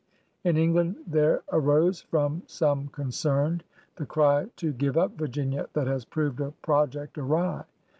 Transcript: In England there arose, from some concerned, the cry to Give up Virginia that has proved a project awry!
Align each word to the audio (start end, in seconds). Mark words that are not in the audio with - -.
In 0.43 0.57
England 0.57 0.95
there 1.05 1.43
arose, 1.51 2.01
from 2.01 2.41
some 2.47 2.87
concerned, 2.87 3.63
the 3.97 4.05
cry 4.07 4.47
to 4.55 4.73
Give 4.73 4.97
up 4.97 5.15
Virginia 5.15 5.69
that 5.73 5.85
has 5.85 6.05
proved 6.05 6.39
a 6.39 6.53
project 6.63 7.19
awry! 7.19 7.65